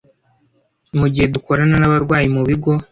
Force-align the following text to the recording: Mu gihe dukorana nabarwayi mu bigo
Mu 0.99 1.07
gihe 1.13 1.25
dukorana 1.33 1.75
nabarwayi 1.81 2.27
mu 2.35 2.41
bigo 2.49 2.71